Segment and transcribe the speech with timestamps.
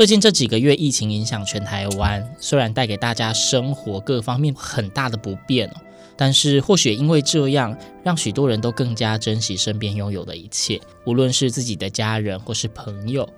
[0.00, 5.74] 最近这几个月，疫情影响全台湾，虽然带给大家生活各方面很大的不便哦，
[6.16, 13.28] 但是或许因为这样，让许多人都更加珍惜身边拥有的一切，无论是自己的家人或是朋友。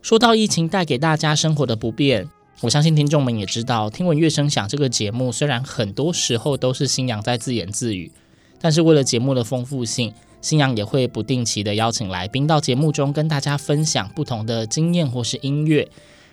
[0.00, 2.26] 说到疫情带给大家生活的不便，
[2.62, 8.10] 我相信听众们也知道，听闻乐声响这个节目，虽然很多时候都是新娘在自言自语。
[8.58, 10.14] 但是为了节目的丰富性，
[10.46, 15.88] 星洋也会不定期的邀请来宾到节目中跟大家分享不同的经验或是音乐。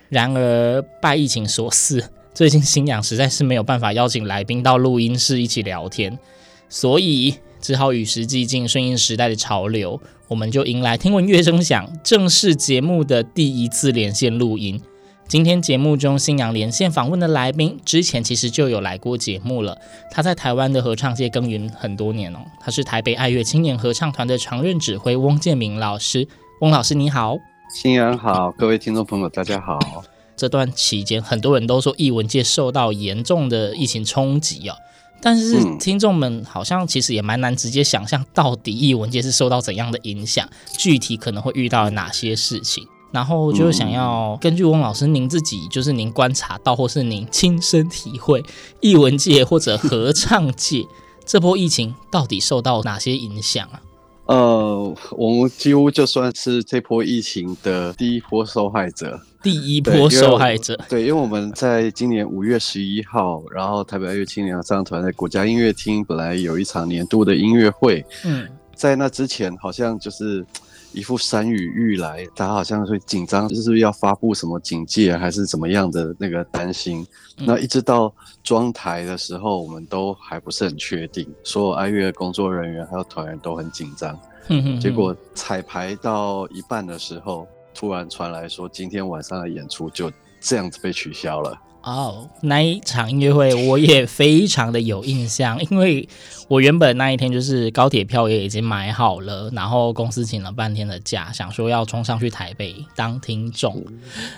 [0.08, 6.16] 然而拜疫情所赐，最近星洋实在是没有办法邀请来宾到录音室一起聊天，
[6.68, 14.80] 所以只好与时俱进，顺应时代的潮流，我们就迎来听闻乐声响正式节目的第一次连线录音。
[15.26, 19.76] 今天节目中，新娘连线访问的来宾，之前其实就有来过节目了。
[20.10, 22.38] 他在台湾的合唱界耕耘很多年哦。
[22.60, 26.28] 他是台北爱乐青年合唱团的常任指挥翁建明老师。
[26.60, 27.36] 翁老师你好，
[27.74, 29.78] 星洋好，各位听众朋友大家好。
[30.36, 34.76] 这段期间，很多人都说艺文界受到严重的疫情冲击哦。
[35.20, 42.86] 但是听众们好像其实也蛮难直接想象，到底艺文界是受到怎样的影响，具体可能会遇到哪些事情。
[43.14, 48.42] 然后就是想要根据翁老师您自己，就是您观察到或是您亲身体会，
[48.80, 50.84] 艺文界或者合唱界
[51.24, 53.80] 这波疫情到底受到哪些影响啊？
[54.26, 59.20] 呃，我们几乎就算是这波疫情的第一波受害者。
[59.44, 60.76] 第一波受害者。
[60.88, 68.04] 对，因为我们在今年五月十一号，然后台北爱乐青年合唱团在国家音乐厅本来有一场年度的音乐会。
[68.24, 70.44] 嗯，在那之前好像就是。
[70.94, 77.04] 一副山雨欲来，大家好像会紧张，就是要发布什么警戒，还是怎么样的那个担心。
[77.38, 84.16] 嗯、那一直到装台的时候，我们都还不是很确定，所有爱乐工作人员还有团员都很紧张。
[84.48, 84.80] 嗯哼哼。
[84.80, 91.58] 结果彩排到一半的时候，突然传来说今天晚上的演出就这样子被取消了。
[91.84, 96.08] 哦、oh，那一场音乐会我也非常的有印象，因为
[96.48, 103.84] 我原本那一天就是高铁票也已经买好了，然后公司请了半天的假，想说要冲上去台北当听众，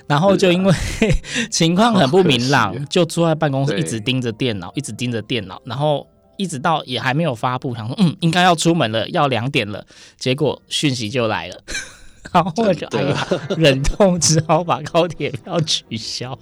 [0.09, 0.75] 然后就因为
[1.49, 6.05] 情况很不明朗， 就坐在办公室一直盯着电脑，一直盯着电脑，然后
[6.37, 9.87] 一直到也还没有发布，想说嗯应该要出门了，要两点了，
[10.19, 11.63] 结果讯息就来了。
[12.33, 16.37] 然后我就哎呀，忍痛只好把高铁票取消。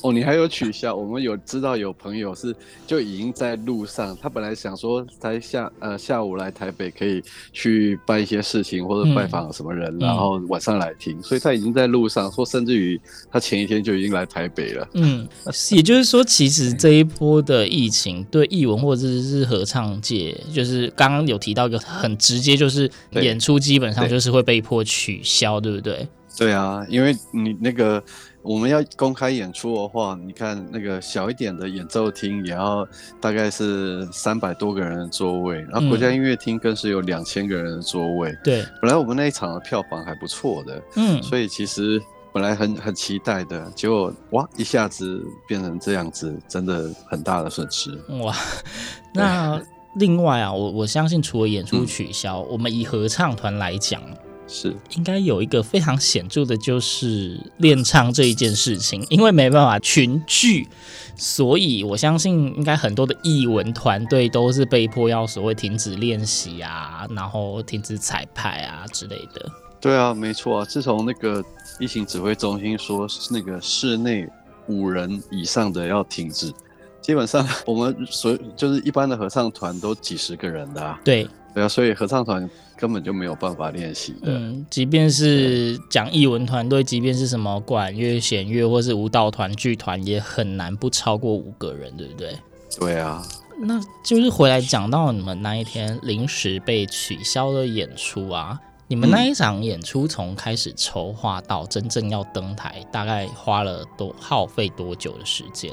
[0.00, 0.94] 哦，你还有取消？
[0.94, 2.54] 我们有知道有朋友是
[2.86, 7.22] 就已经在路上，他本来想说在下呃下午来台北可以
[7.52, 14.88] 去办一些事情或者拜访什么人，嗯，然后晚上来听，嗯，所以他已经在路上，说甚至于他前一天就已经来台北了。
[14.94, 15.28] 嗯，
[15.70, 26.08] 也就是说，其实这一波的疫情对艺文或者是合唱界，就是刚刚有提到一个很直接，就是演出基本上就是会被迫取消，对，对不对？
[26.38, 28.02] 对啊，因为你那个。
[28.42, 32.86] 我们要公开演出的话，你看那个小一点的演奏厅也要
[33.20, 38.36] 大概是三百多个人的座位，然后国家音乐厅更是有两千个人的座位。
[38.42, 47.96] 对，本来我们那一场的票房还不错的，嗯，所以其实本来很很期待的，结果哇，一下子变成这样子，真的很大的损失。
[48.24, 48.34] 哇，
[49.14, 49.60] 那
[49.94, 54.02] 另外啊，我我相信除了演出取消，嗯，我们以合唱团来讲。
[54.46, 60.68] 是应该有一个非常显著的，就是练唱这一件事情， 因为没办法群聚，
[61.16, 69.50] 所以我相信应该很多的艺文团队都是被迫要所谓停止练习啊，然后停止彩排啊之类的。
[69.80, 70.64] 对啊，没错啊。
[70.64, 71.44] 自从那个
[71.80, 74.28] 疫情指挥中心说那个室内
[74.68, 76.52] 五人以上的要停止，
[77.00, 81.00] 基本上我们所就是一般的合唱团都几十个人的啊。
[81.02, 81.26] 对。
[81.54, 84.32] 对啊，所以合唱团根本就没有办法练习的。
[84.32, 92.38] 嗯，即便是讲艺文团队，即便是什么管乐、弦乐或是舞蹈团、剧团，也很难不超过五个人，对不对？
[92.78, 93.22] 对啊。
[93.64, 98.58] 那就是回来讲到你们那一天临时被取消的演出啊，
[98.88, 105.70] 你们那一场演出从开始筹划到真正要登台，大概花了多耗费多久的时间？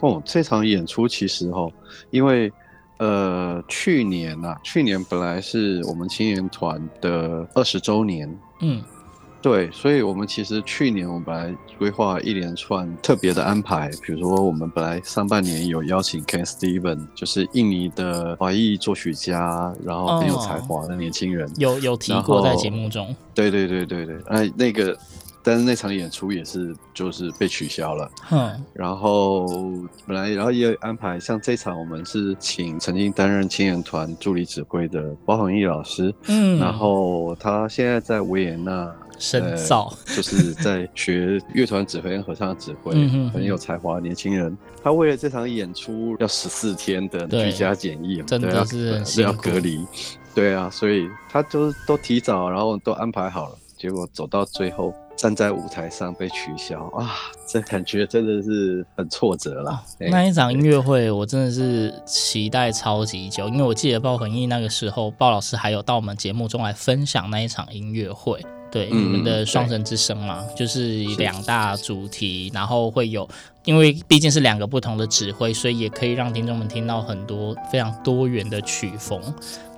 [0.00, 1.72] 哦，这场演出其实哦，
[2.10, 2.52] 因为
[2.98, 8.82] 呃去年啊，去年本来是我们青年团的二十周年，嗯。
[9.40, 23.14] 对，所以我们其实去年我们本来规划一连串特别的安排，比如说我们本来上半年有邀请 Ken Steven，就是印尼的华裔作曲家，然后很有才华的年轻人，哦、有有提过在节目中。
[23.32, 24.98] 对对对对对，哎，那个，
[25.42, 28.10] 但是那场演出也是就是被取消了。
[28.30, 29.46] 嗯，然后
[30.06, 38.94] 本来然后也有安排，像这场我们是请曾经担任青年团助理指挥的包恒毅老师，嗯，然后他现在在维也纳。
[39.20, 42.92] 深造、呃、就是在学乐团指挥跟合唱指挥，
[43.30, 44.56] 很有才华的年轻人。
[44.80, 49.84] 他为了这场演出要十四天的居家检疫，真的是是要隔离。
[50.36, 53.58] 对啊，所以他就是都提早，然后都安排好了。
[53.76, 59.82] 结果走到最后，站在舞台上被取消啊，这感觉真的是很挫折了。
[59.98, 68.40] 那一场音乐会，我真的是期待超级久，因为我记得鲍恒毅那个时候，鲍老师还有到我们节目中来分享那一场音乐会。
[68.70, 73.28] 对，嗯、你们的双神之声嘛，就是两大主题，然后会有，
[73.64, 79.20] 因为毕竟是两个不同的指挥，所以也可以让听众们听到很多非常多元的曲风。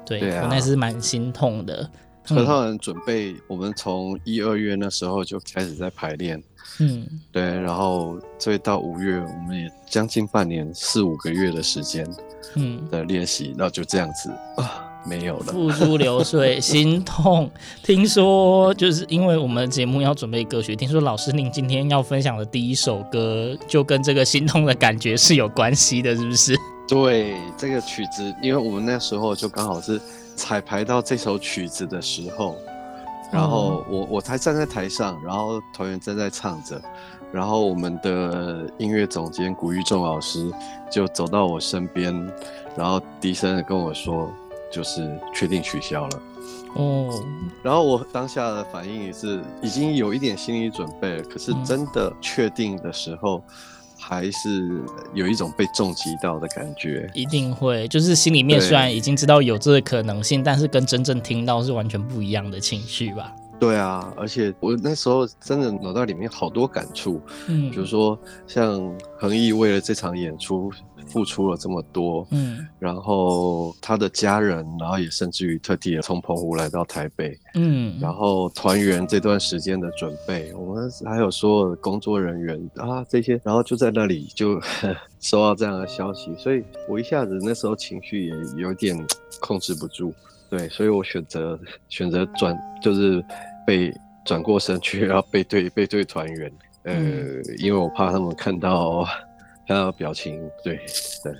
[0.04, 1.88] 对，对啊、我那是蛮心痛的。
[2.24, 6.42] 合唱团准备，我们从一二月那时候就开始在排练，
[6.78, 12.06] 嗯，对，然后所以到五月，我们也将近半年四五个月的时间，
[12.54, 14.86] 嗯，的练习，然后就这样子啊。
[15.02, 17.50] 没有了，付诸流水，心痛。
[17.82, 26.54] 听说就是因为我们节目要准备歌曲，听说老师您今天要分享的第一首歌就跟这个心痛的感觉是有关系的，是不是？
[26.86, 29.98] 对，这个曲子，因为我们那时候就刚好是
[30.40, 32.56] 彩排到这首曲子的时候，
[33.30, 36.80] 然后我我才站在台上，然后团员正在唱着，
[37.30, 40.50] 然后我们的音乐总监古玉仲老师
[40.90, 42.14] 就走到我身边，
[42.74, 44.32] 然后低声的跟我说。
[44.72, 46.22] 就是确定取消了
[46.76, 47.12] 哦，
[47.60, 53.42] 然后我当下的反应也是已经有一点心理准备了，可是真的确定的时候，
[54.10, 54.68] 还是
[55.14, 57.08] 有一种被重击到的感觉。
[57.14, 63.32] 一定会，就是心里面虽然已经知道有这个可能性，但是跟真正听到是完全不一样的情绪吧。
[63.60, 68.80] 对啊，而且我那时候真的脑袋里面好多感触，嗯，比如说像
[69.18, 70.72] 恒毅为了这场演出
[71.06, 84.58] 付出了这么多，嗯，然后他的家人，然后也甚至于特地从澎湖来到台北，嗯，然后团员这段时间的准备，我们还有所有的工作人员啊这些，然后就在那里就
[85.20, 88.96] 收到这样的消息，所以我一下子那时候情绪也有点
[89.38, 90.14] 控制不住，
[90.48, 91.60] 对，所以我选择
[91.90, 93.22] 选择转就是。
[93.66, 93.92] 被
[94.24, 96.52] 转过身去，然后背对背对团员，
[96.84, 99.04] 呃，嗯、因为我怕他们看到
[99.66, 100.76] 看到表情，对
[101.22, 101.32] 对，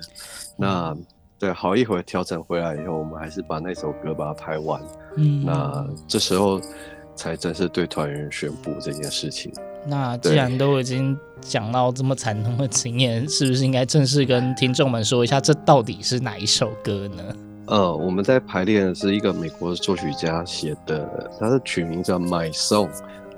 [0.57, 0.95] 那
[1.39, 4.81] 对好一会儿调整回来以后，我们还是把那首歌把它拍完，
[5.17, 6.61] 嗯，那这时候
[7.15, 9.51] 才正式对团员宣布这件事情。
[9.83, 17.23] 那既然都已经讲到这么惨痛的经验，是不是应该正式跟听众们说一下，这到底是哪一首歌呢？
[17.71, 22.89] 呃，我们在排练的是一个美国作曲家写的，他的曲名叫《My Song》，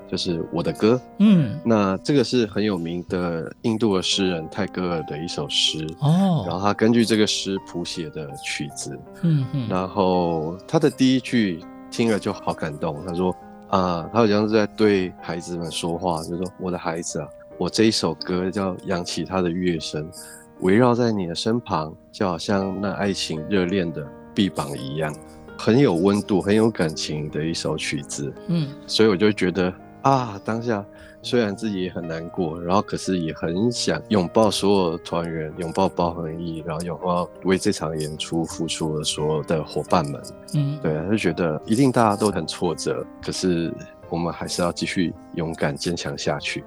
[0.08, 1.00] 就是我的歌。
[1.20, 5.86] 嗯，那这个是很有名的印度的诗人泰戈尔的一首诗。
[6.00, 8.98] 哦，然后他根据这个诗谱写的曲子。
[9.22, 13.32] 嗯嗯，然后他的第一句听了就好感动，他说
[13.68, 20.10] 啊，他好像是在对孩子们说话，就说我的孩子啊，我这一首歌叫扬起他的乐声，
[20.58, 24.04] 围绕在你的身旁，就好像那爱情热恋的。
[24.34, 25.14] 臂膀一样，
[25.56, 28.32] 很有温度、很有感情的一首曲子。
[28.48, 29.72] 嗯，所以我就觉得
[30.02, 30.84] 啊，当下
[31.22, 40.20] 虽然自己也很难过，然后可是也很想拥抱所有团员，拥抱包恒毅，然后拥抱为这场演出付出的所有的伙伴们。
[40.54, 43.72] 嗯，对啊，就觉得一定大家都很挫折，可是
[44.10, 46.62] 我们还是要继续勇敢坚强下去。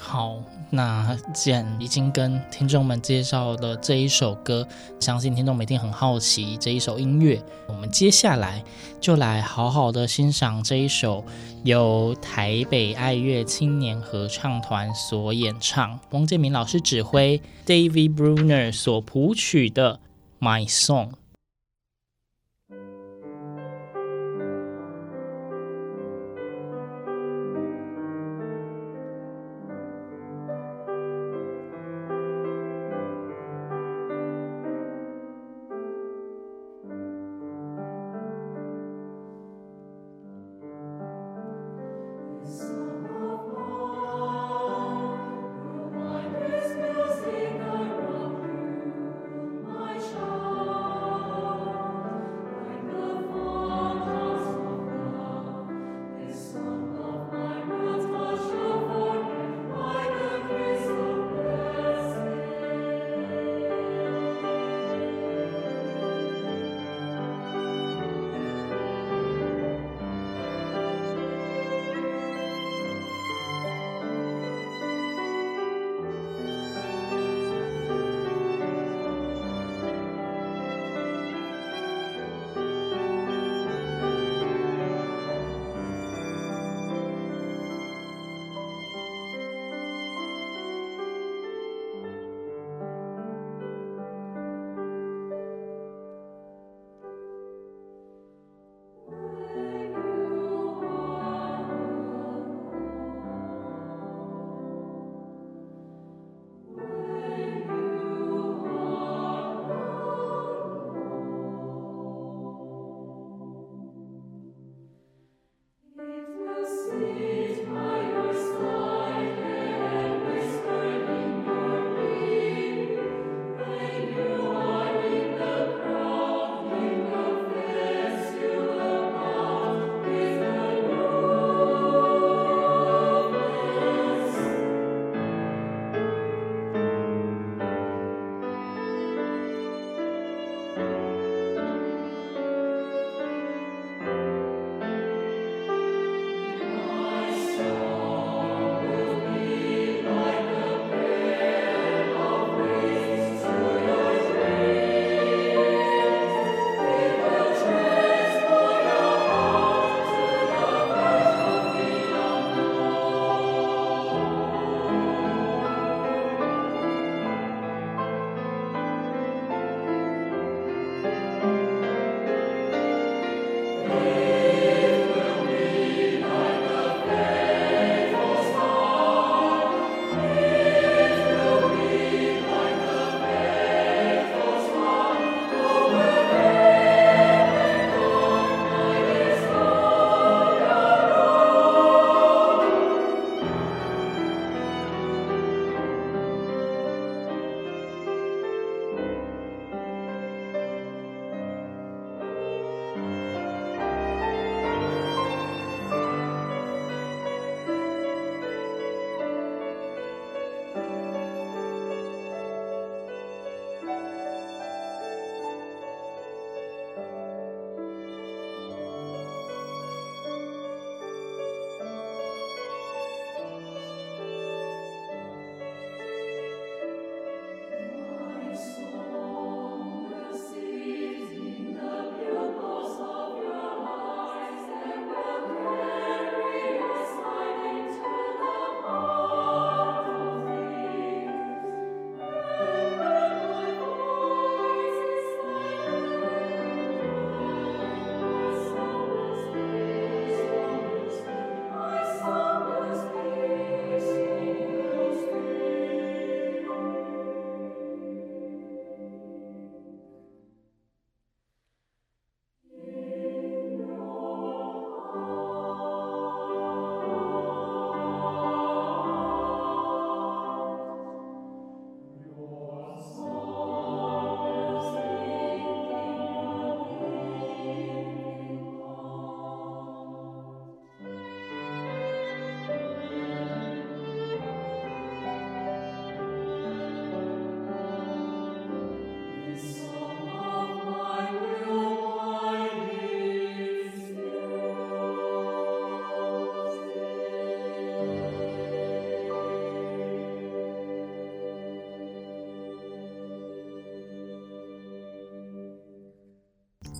[0.00, 4.66] 好，那既然已经跟听众们介绍了这一首歌，
[4.98, 7.40] 相信听众们一定很好奇这一首音乐。
[7.68, 8.64] 我们接下来
[9.00, 11.24] 就来好好的欣赏这一首
[11.62, 20.00] 由台北爱乐青年合唱团所演唱，汪建民老师指挥，David Bruner 所谱曲的
[20.44, 21.08] 《My Song》。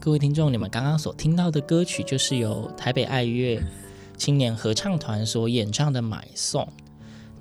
[0.02, 3.62] 各位听众，你们刚刚所听到的歌曲，就是由台北爱乐
[4.16, 6.62] 青年合唱团所演唱的《买送》。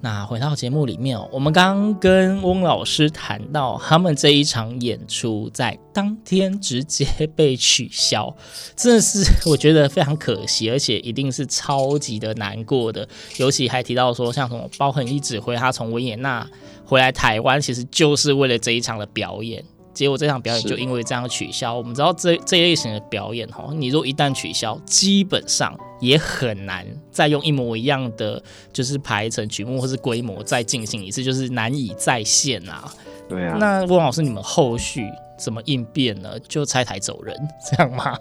[0.01, 8.35] 那回到节目里面哦，我们刚刚跟翁老师谈到，他们这一场演出在当天直接被取消，
[8.75, 13.07] 真的是我觉得非常可惜，而且一定是超级的难过的。
[13.37, 16.45] 尤其还提到说，像什么包恒一指挥，他从维也纳
[16.83, 19.63] 回来台湾，其实就是为了这一场的表演。
[19.93, 21.75] 结果这场表演就因为这样取消。
[21.75, 28.41] 我们知道这这一类型的表演哈，你如果一旦取消，基本上也很难再用一模一样的
[28.71, 32.89] 就是排成曲目或是规模再进行一次，就是难以再现啊。
[33.27, 33.57] 对啊。
[33.59, 35.05] 那汪老师，你们后续
[35.37, 36.39] 怎么应变呢？
[36.47, 37.35] 就拆台走人
[37.69, 38.17] 这样吗？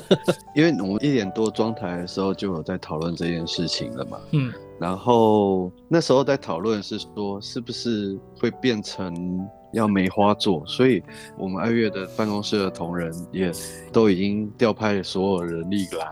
[0.54, 4.18] 因为我们一点多装台的时候就有在讨论这件事情了嘛。
[4.32, 4.52] 嗯。
[4.78, 9.48] 然后那时候在讨论是说，是不是会变成。
[9.72, 11.02] 要梅花座，所以
[11.36, 13.50] 我们爱乐的办公室的同仁也
[13.92, 16.06] 都已经调派所有人力来，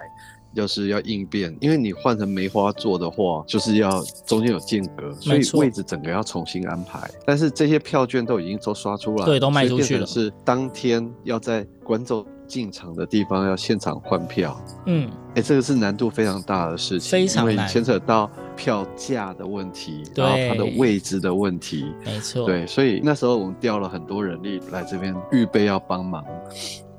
[0.55, 1.57] 就是要应变。
[1.61, 7.09] 因为你换成梅花座的话，就是要中间有间隔，所以位置整个要重新安排。
[7.25, 10.07] 但是这些票券都已经都刷出来，对，都卖出去了。
[10.07, 26.25] 是当天要在观众进场的地方要现场换票，嗯，哎、欸，这个是难度非常大的事情，非常难，因为牵扯到票价的问题，然后它的位置的问题，没错，对，所以那时候我们调了很多人力来这边预备要帮忙，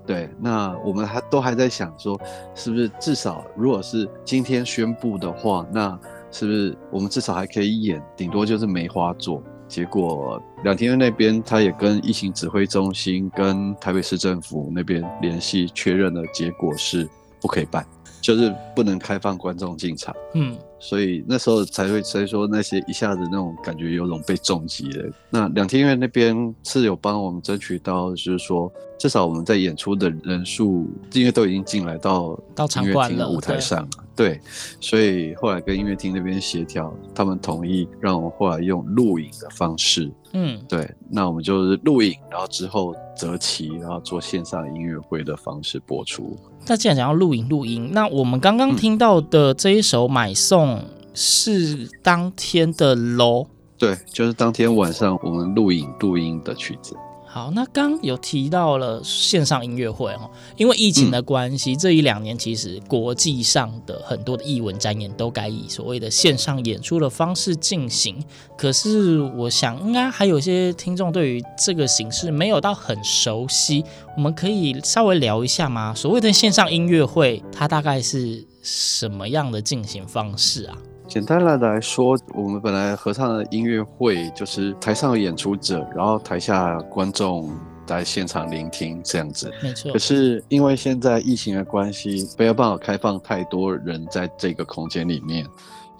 [0.08, 2.18] 对，那我们还都还在想说，
[2.56, 6.00] 是不是至少如果是今天宣布的话，那
[6.32, 9.44] 是不是我们至少还可以演，顶多就是梅花座。
[9.72, 17.08] 结果两天那边他也跟疫情指挥中心跟台北市政府那边联系确认了结果是
[17.40, 17.88] 不可以办，
[18.22, 20.16] 就是不能开放观众进场。
[20.34, 25.10] 嗯，所以那时候才会所以说那些一下子那种感觉有种被重击的。
[25.30, 33.88] 那两厅院那边是有帮我们争取到，就是说至少我们在演出的人数，因为都已经进来到到场馆的舞台上。
[34.14, 34.40] 对，
[34.80, 40.12] 所以后来跟音乐厅那边协调，他们同意让我们后来用录影的方式。
[40.34, 46.38] 嗯，对，那我们就是录影，然后之后择期，然后做线上音乐会的方式播出。
[46.68, 50.78] 那既然讲要录影录音，那我们刚刚听到的这一首《买送》
[51.14, 53.48] 是当天的喽？
[53.78, 56.96] 对，就是当天晚上我们录影录音的曲子。
[57.34, 68.22] 好，那刚有提到了线上音乐会哦，因为疫情的关系，嗯、这一两年其实国际上的很多的艺文展演都改以所谓的线上演出的方式进行。
[68.58, 73.82] 可是我想，应该还有一些听众对于这个形式没有到很熟悉，
[74.18, 75.94] 我们可以稍微聊一下吗？
[75.96, 80.78] 所谓的线上音乐会，它大概是什么样的进行方式啊？
[81.12, 87.52] 简单来来说，我们本来合唱的音乐会就是台上的演出者，然后台下观众
[87.86, 89.52] 在现场聆听这样子。
[89.62, 89.92] 没错。
[89.92, 95.46] 可是因为现在疫情的关系，没有办法开放太多人在这个空间里面。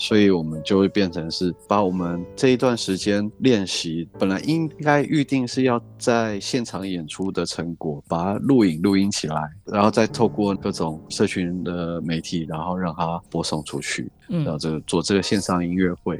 [0.02, 16.20] 所以，我们就会变成是把我们这一段时间练习，本来应该预定是要在现场演出的成果，把它录影录音起来，然后再透过各种社群的媒体，然后让它播送出去，然后这个做这个线上音乐会。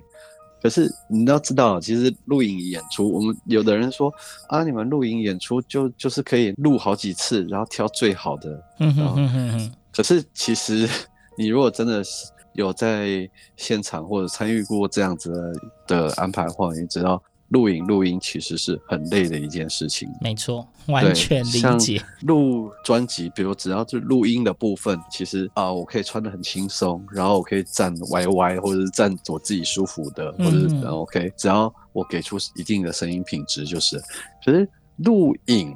[0.62, 4.14] 可是你要知道，其实录影演出，我们有的人说
[4.48, 8.64] 啊，你们录影演出就就是可以录好几次，然后挑最好的。
[8.78, 9.72] 嗯哼哼哼哼。
[9.92, 10.88] 可是其实
[11.36, 12.28] 你如果真的是。
[12.54, 15.54] 有在现场或者参与过这样子
[15.88, 20.10] 的安排的话，你知道录影录音其实是很累的一件事情。
[20.20, 22.02] 没错，完全理解。
[22.22, 34.02] 录专辑，比如只要是录音的部分，其实啊、呃，我可以穿的很轻松，然后我可以站歪歪，或者是站我自己舒服的，或者是 OK，只要我给出一定的声音品质就是。
[34.46, 35.76] 可是录影。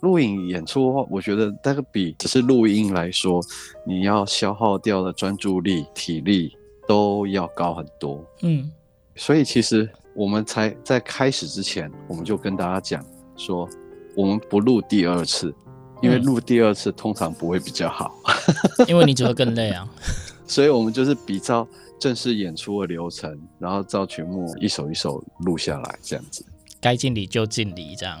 [0.00, 3.42] 录影演出的话，我觉得那个比只是录音来说，
[3.86, 6.56] 你要消耗掉的专注力、体力
[6.86, 8.24] 都要高很多。
[8.42, 8.70] 嗯，
[9.16, 13.04] 所以其实我们才在开始之前，我们就跟大家讲
[13.36, 13.68] 说，
[14.16, 15.54] 我们不录第二次，
[16.00, 18.14] 因为录第二次通常不会比较好，
[18.86, 19.88] 因为你只会更累啊。
[20.46, 21.66] 所以我们就是比照
[21.98, 26.44] 正式演出的流程，然后照曲目一首一首录下来，这样子。
[26.80, 28.18] 该敬礼就敬礼，这样。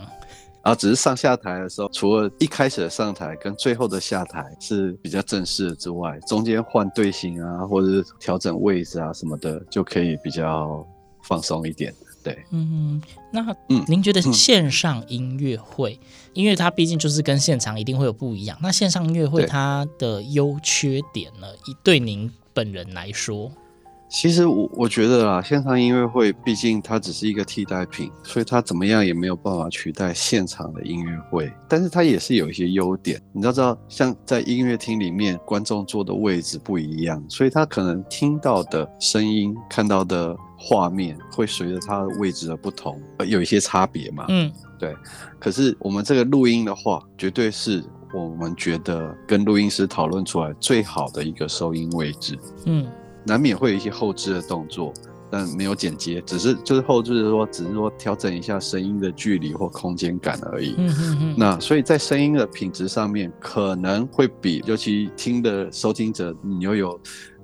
[0.64, 10.86] 然后只是上下台的时候，除了一开始的上台跟最后的下台是比较正式的之外，中间换队形啊，或者是调整位置啊什么的，就可以比较
[11.22, 11.94] 放松一点。
[12.22, 13.00] 对，嗯，
[13.32, 21.46] 那嗯，您觉得线上音乐会，嗯、因为它毕竟就是跟现场一定会有不一样，那线上音乐会它的优缺点呢？
[21.64, 23.50] 对，对您本人来说，
[24.08, 31.52] 其实我我觉得啊，线上音乐会毕竟它只是一个替代品，所以它怎么样也没有办法取代现场的音乐会。
[31.68, 44.24] 但是它也是有一些优点，你要知道，像在音乐厅里面，观众坐的位置不一样，所以他可能听到的声音、看到的画面会随着他的位置的不同，有一些差别嘛。
[44.28, 44.96] 嗯，对。
[45.38, 52.38] 可是我们这个录音的话，绝对是我们觉得跟录音师讨论出来最好的一个收音位置。
[52.64, 52.86] 嗯。
[53.28, 54.90] 难免会有一些后置的动作，
[55.30, 60.74] 但没有剪接，只是就是后置的说，只是说调整一下声音的距离或空间感而已。
[60.78, 61.34] 嗯嗯嗯。
[61.36, 66.98] 那所以在声音的品质上面，可能会比尤其听的收听者，你又有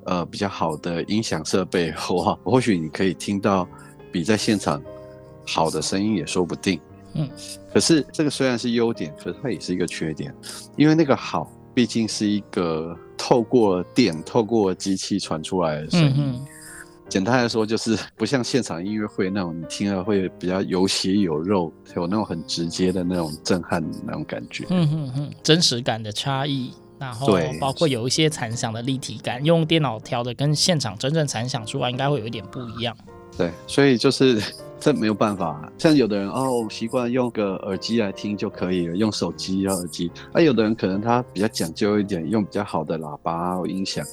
[0.07, 3.69] 呃比较好的音响设备的话， 或许你可以听到
[4.11, 4.83] 比在现场
[5.47, 6.81] 好的声音也说不定。
[7.13, 7.29] 嗯。
[7.75, 10.35] 可是这个虽然是优点，可是它也是一个缺点，
[10.79, 11.53] 因为那个好。
[11.75, 16.41] 毕竟是一个透过电、透过机器传出来的声音。
[17.09, 24.65] 简单来说，就是不像现场音乐会那种，你听了会比较有血有肉，有那种很直接的那种震撼的那种感觉。
[24.71, 32.97] 嗯嗯嗯，真实感的差异，然后包括有一些残响的立体感，用电脑调的跟现场真正残响出来，应该会有一点不一样。
[33.37, 34.41] 对，所以就是。
[34.79, 40.11] 这没有办法，像有的人哦，习惯用个耳机来听就可以了，用手机啊耳机。
[40.33, 44.05] 那、啊、有的人可能他比较讲究一点，用比较好的喇叭或音响，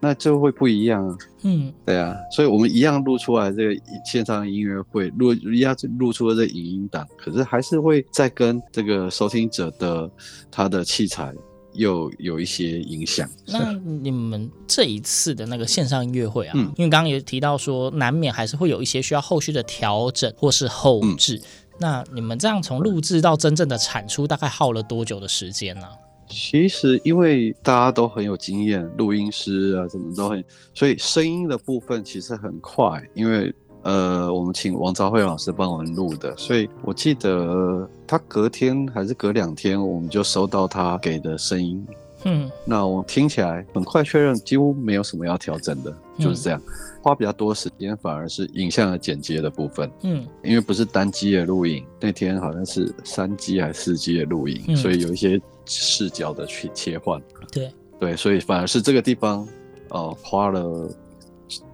[0.00, 1.16] 那就会不一样啊。
[1.44, 10.10] 嗯，对啊，所以我们一样录出来这个线上音乐会录一样录出了这个影音档，可是还是会再跟这个收听者的
[10.50, 11.32] 他的器材。
[11.72, 13.28] 又有一些影响。
[13.46, 21.36] 那你们这一次的那个线上音乐会啊，嗯、因为刚刚也提到说，难免还是会有一些需要后续的调整或是后置。
[21.36, 21.42] 嗯、
[21.78, 25.86] 那你们这样从录制到真正的产出，大概耗了多久的时间呢？
[26.28, 33.54] 其实因为大家都很有经验，录音师啊什么都很，所以声音的部分其实很快，因为。
[33.88, 41.82] 呃，我们请王昭慧老师帮我们录的，所以我记得他隔天还是隔两天，我们就收到他给的声音。
[42.24, 46.60] 嗯，那我听起来很快确认，几乎没有什么要调整的，就是这样。
[47.00, 49.90] 花比较多时间反而是影像的剪接的部分。
[50.02, 57.18] 嗯，因为不是单机的录影，那天好像是三机还是四机的录影，所以有一些视角的去切换。
[57.50, 59.48] 对对，所以反而是这个地方，
[59.88, 60.90] 呃，花了。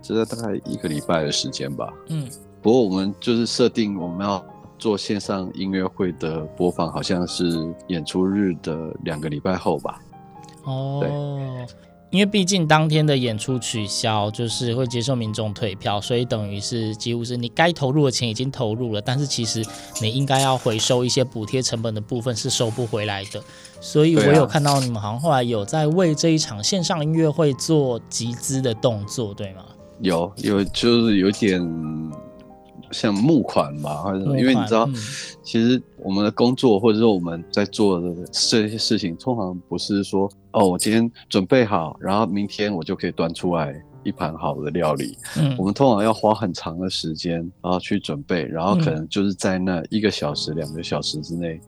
[0.03, 1.93] 这大概一个礼拜的时间吧。
[2.09, 2.29] 嗯，
[2.63, 4.45] 不过我们就是设定我们要
[4.79, 10.01] 做线上音乐会的播放，好像是演出日的两个礼拜后吧。
[10.65, 11.77] 哦，对。
[12.15, 19.65] 因为毕竟当天的演出取消，就是会接受民众退票，所以等于是几乎是你该投入的钱已经投入了，但是其实
[20.01, 23.43] 你应该要回收一些补贴成本的部分是收不回来的。
[23.81, 29.65] 所以我有看到你们好像后来有在为这一场线上音乐会做集资的动作，对吗？
[29.99, 31.61] 有有，就是有点。
[32.95, 34.95] 像募款吧，或者因为你知道，嗯、
[35.43, 45.19] 其实我们的工作或者说我们在做的这些事情，通常不是说哦，我今天准备好，然后明天我就可以端出来一盘好的料理。
[45.37, 51.61] 嗯，我们通常要花很长的时间，然后去准备，然后可能就是在那一个小时、两个小时之内，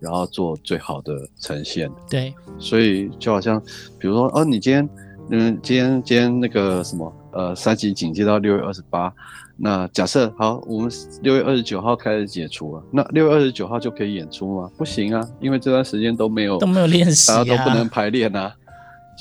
[0.00, 1.88] 然后做最好的呈现。
[2.10, 3.60] 对，所以就好像
[3.98, 4.88] 比如说哦，你今天
[5.30, 9.12] 嗯，今天今天那个什么呃，三级警戒到六月二十八。
[9.64, 10.90] 那假设好，我们
[11.22, 14.68] 六月二十九号开始解除了，那六月二十九号就可以演出吗？
[14.76, 18.52] 不行啊，因为这段时间都没有都没有练习，大家都不能排练啊。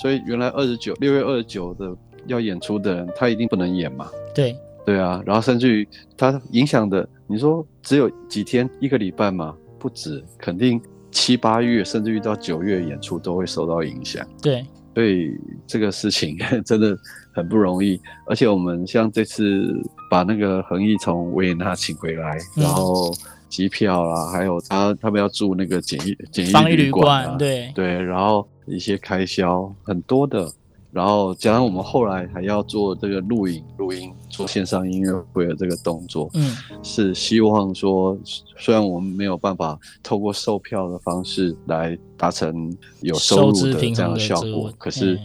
[0.02, 4.10] 所以原来二十九六月二十九的要演出的人，他一定不能演嘛。
[4.34, 9.56] 对对啊，然后甚至于他影响的，你说只有几天一个礼拜吗？
[9.78, 14.26] 不止，肯定七八月甚至于到九月演出都会受到影响。
[14.42, 16.98] 对，所以这个事情 真的
[17.32, 19.80] 很不容易，而且我们像这次。
[20.12, 23.10] 把那个恒毅从维也纳请回来，然后
[23.48, 27.72] 机票啦，还有他他们要住那个简易简易旅馆啊，对。
[27.74, 30.52] 对，然后一些开销很多的，
[30.92, 38.18] 然后加上我们后来还要做这个录影录音，做线上音乐会的这个动作，嗯，是希望说，
[38.58, 45.18] 虽然我们没有办法透过售票的方式来达成有收入的这样的效果，可是。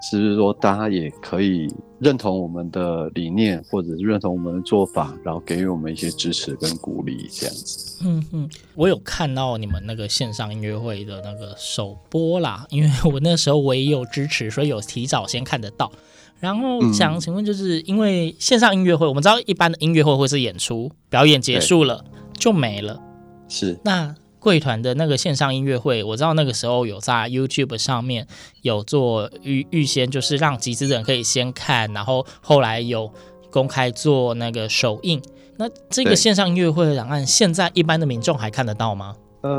[0.00, 8.04] 是不是说大家也可以认同我们的理念，或者是认同我们的做法，然后给予我们一些支持跟鼓励，这样子。
[8.04, 15.90] 嗯嗯，我有看到你们那个线上音乐会的那个首播啦，因为我那时候我也有支持，所以有提早先看得到。
[16.38, 23.00] 然后想请问，就是因为线上音乐会，我们知道一般的音乐会会是演出表演结束了就没了，
[23.48, 24.14] 是那。
[24.38, 28.26] 贵团的那个线上音乐会，我知道那个时候有在 YouTube 上面
[28.62, 33.12] 有做预预先，就是让集资人可以先看，然后后来有
[33.50, 35.20] 公开做那个首映。
[35.56, 39.16] 那这个线上音乐会的档案，现在一般的民众还看得到吗？
[39.42, 39.50] 呃，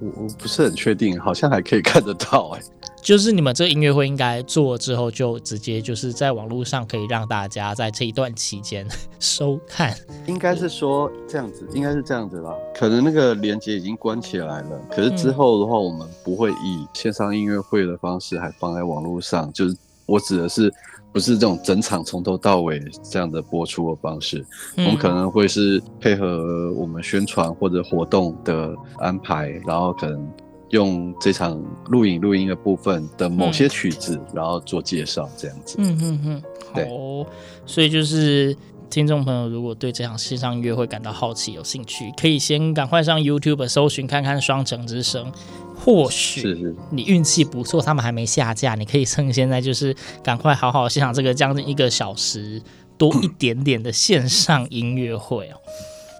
[0.00, 2.66] 我我不是很确定，好像还可以看得到哎、欸。
[3.02, 8.86] 就是你们这个音乐会应该做之后，就直接就是在网络上可以让大家在这一段期间
[9.18, 9.94] 收看。
[10.26, 12.54] 应该是说这样子，应该是这样子吧。
[12.74, 19.50] 可能那个连接已经关起来了，可是之后的话，我们不会以线上音乐会的方式还放在网络上。
[19.52, 20.72] 就是我指的是，
[21.10, 24.44] 不是这种整场从头到尾这样的播出的方式。
[24.76, 30.30] 我们可能会是配合我们宣传或者活动的安排，然后可能。
[30.70, 35.76] 用这场录影录音的部分的某些曲子，嗯、然后做介绍，这样子。
[35.78, 37.26] 嗯嗯嗯，好、哦。
[37.66, 38.56] 所以就是
[38.88, 45.30] 听众朋友，如果对这场线上音乐会感到好奇、有兴趣，可以先赶快上 YouTube 搜寻看看《双城之声》，
[45.76, 52.62] 或许你运气不错，他们还没下架，你可以趁现在就是赶快好好欣赏这个将近一个小时
[52.96, 55.56] 多一点点的线上音乐会哦。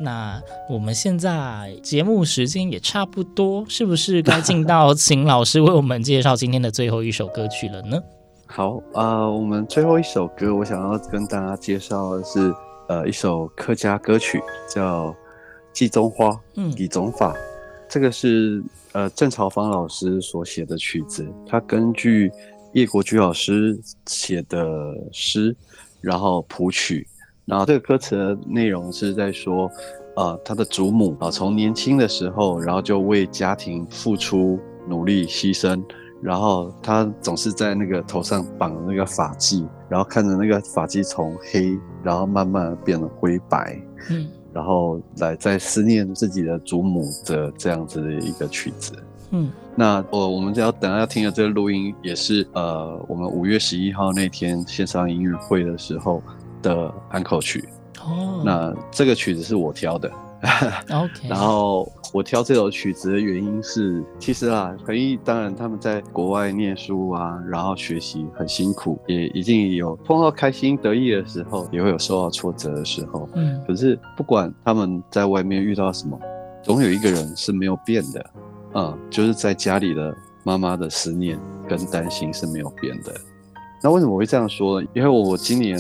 [0.03, 8.01] 那我们现在节目时间也差不多，是不是该进到请老师为我们介绍今天的最后一首歌曲了呢？
[8.47, 12.53] 好啊、呃，我们最后一首歌，我想要跟大家介绍的是
[12.89, 14.43] 呃一首客家歌曲，
[14.75, 15.09] 叫
[15.73, 17.37] 《季中花》，嗯，李宗法，
[17.89, 22.33] 这个是呃郑朝芳老师所写的曲子，他根据
[22.73, 24.67] 叶国居老师写的
[25.13, 25.55] 诗，
[26.01, 27.07] 然后谱曲。
[27.51, 29.69] 然后这个歌词的内容是在说，
[30.15, 35.83] 呃，他的祖母啊，从年轻的时候，然后就为家庭付出、努力、牺牲，
[36.23, 43.77] 然后他总是在那个头上绑那个发髻，然后看着那个发髻从黑，然后慢慢变得灰白，
[44.11, 48.93] 嗯，然后来在思念自己的祖母的这样子的一个曲子，
[49.33, 56.23] 嗯，那我我们要等下要听的这个录音，也是呃，我们五月十一号那天线上音乐会的时候。
[56.63, 57.69] 的安可曲
[58.03, 60.11] 哦，那这个曲子是我挑的，
[60.91, 61.29] OK。
[61.29, 73.29] 然后我挑这首曲子的原因是，其实啊，恒毅当然他们在国外念书啊，然后学习很辛苦，也一定有碰到开心得意的时候，也会有受到挫折的时候。
[73.35, 76.19] 嗯，可是不管他们在外面遇到什么，
[76.63, 78.31] 总有一个人是没有变的，
[78.75, 83.15] 嗯，就是在家里的妈妈的思念跟担心是没有变的。
[83.83, 84.89] 那为什么我会这样说呢？
[84.95, 85.79] 因为我今年。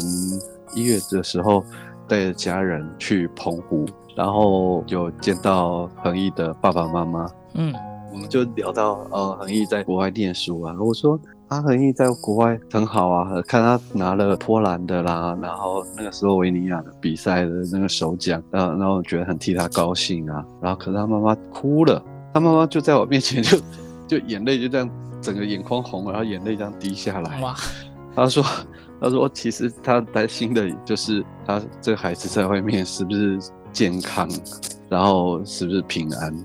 [0.74, 1.64] 一月的时候，
[2.08, 7.28] 带着家人去澎湖，然后有见到恒毅的爸爸妈妈。
[7.54, 7.74] 嗯，
[8.12, 10.74] 我们就聊到，呃，恒毅在国外念书啊。
[10.78, 20.44] 我说，啊，恒毅在国外很好啊，看他拿了波兰的啦，然后那个时候维尼亚的比赛的那个首奖，然后然后觉得很替他高兴啊。
[20.60, 22.02] 然后可是他妈妈哭了，
[22.32, 23.58] 他妈妈就在我面前就
[24.06, 27.40] 就眼泪就这样整个眼眶红，然后眼泪这样滴下来。
[27.40, 27.54] 哇，
[28.14, 28.44] 他说。
[29.00, 33.38] 他说：“其实他担心的就是他这个孩子在外面是不是
[33.72, 34.28] 健康，
[34.88, 36.44] 然后是不是平安，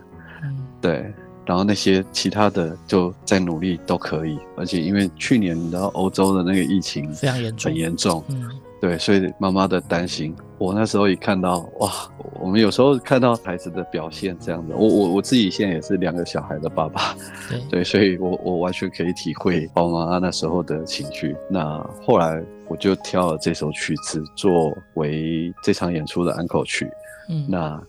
[0.79, 1.13] 对，
[1.45, 4.39] 然后那些其他的就再努力都可以。
[4.55, 8.49] 而且因为去年然后欧洲的那个疫情非常严重，很严重，嗯。”
[8.81, 11.91] 对，所以妈妈的担心，我那时候一看到哇，
[12.39, 17.15] 我们有时候看到孩子的表现这样子，我我我自己现在也是两个小孩的爸爸，
[17.49, 21.35] 对，对，所以我我完全可以体会爸爸妈妈那时候的情绪。
[21.49, 26.89] 那后来我就挑了这首曲子作为这场演出的安可曲。
[27.29, 27.83] 嗯，那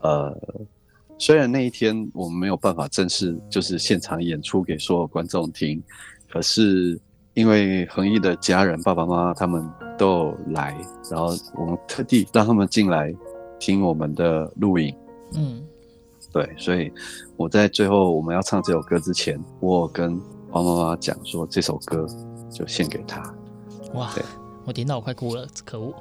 [0.00, 0.36] 呃，
[1.18, 5.82] 虽然那一天我们没有办法正式就是现场演出给所有观众听，
[6.30, 6.98] 可是。
[7.36, 9.62] 因为恒毅的家人爸爸妈妈他们
[9.98, 10.76] 都有来，
[11.10, 13.14] 然后我们特地让他们进来
[13.58, 14.94] 听我们的录影。
[15.34, 15.62] 嗯，
[16.32, 16.92] 对，所以
[17.36, 22.06] 我在最后我们要唱这首歌之前，我跟王妈妈讲说，这首歌
[22.50, 23.22] 就献给他。
[23.94, 24.24] 哇，对
[24.64, 25.94] 我听到我快哭了，可恶。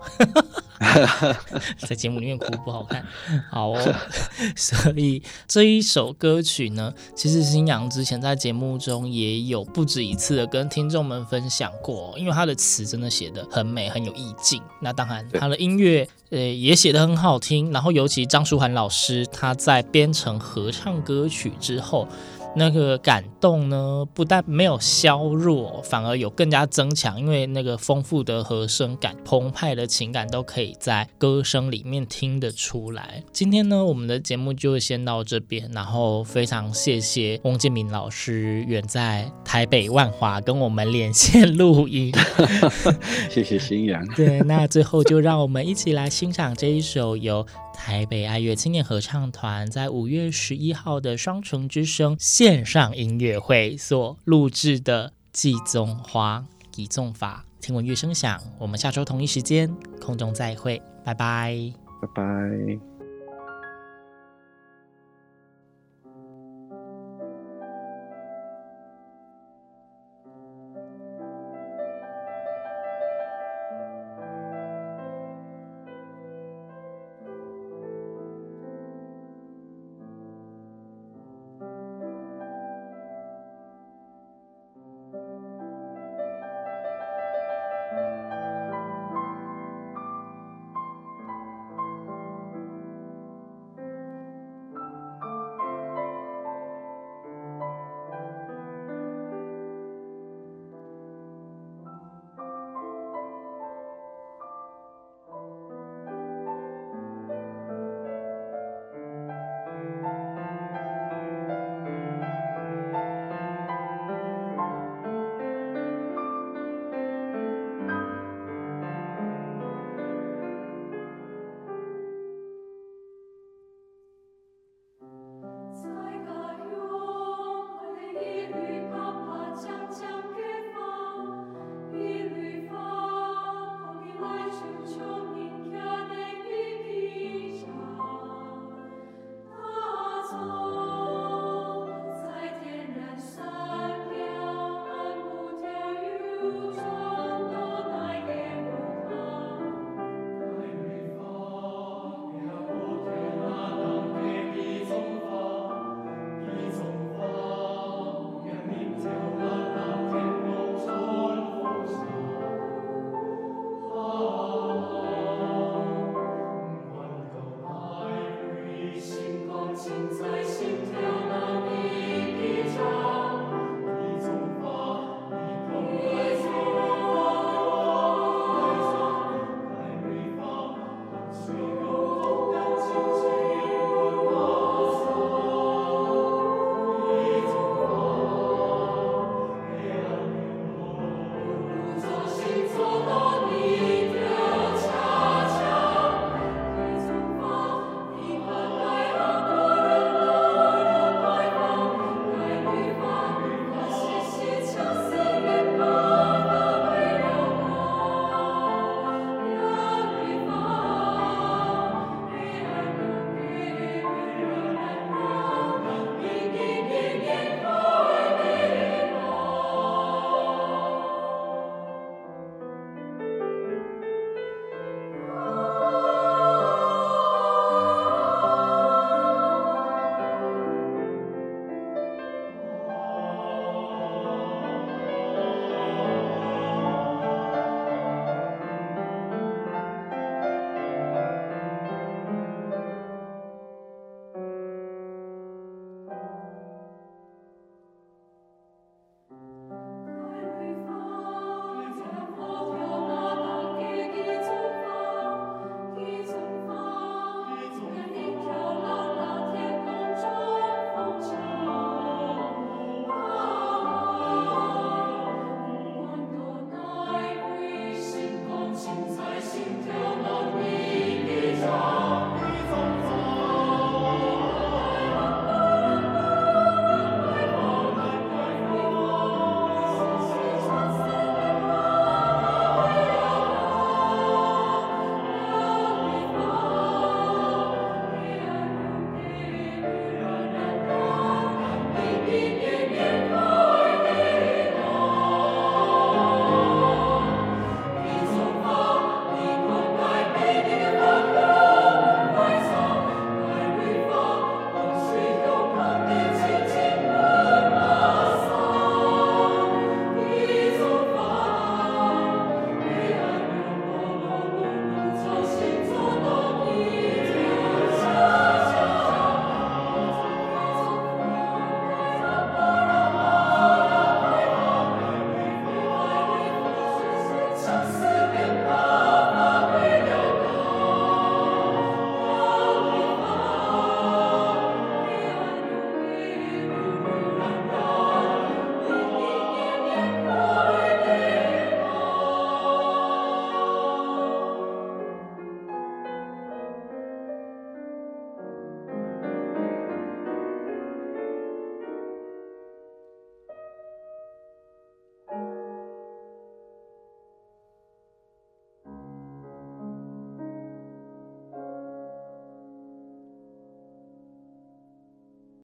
[1.80, 3.06] 在节目里面哭不好看，
[3.50, 3.96] 好哦。
[4.56, 14.62] 所以这一首歌曲呢，其实新阳之前在节目中也有不止一次的跟听众们分享过，因为他的词真的写的很美，很有意境。
[14.82, 17.72] 那当然，他的音乐呃也写得很好听。
[17.72, 22.08] 然后尤其张舒涵老师他在编成合唱歌曲之后。
[22.56, 33.24] 那个感动呢，不但没有削弱，反而有更加增强，因为那个丰富的和声感、澎湃的情感都可以在歌声里面听得出来。
[33.32, 42.13] 今天呢，我们的节目就先到这边，然后非常谢谢翁建民老师远在台北万华跟我们连线录音，
[43.30, 44.06] 谢谢新阳。
[44.15, 47.46] 对，那最后就让我们一起来欣赏这一首由。
[47.76, 57.46] 台北爱乐青年合唱团在五月十一号的双城之声线上音乐会所录制的《季宗花》祭踪法。
[57.62, 62.95] 听闻乐声响，我们下周同一时间空中再会，拜拜，拜拜。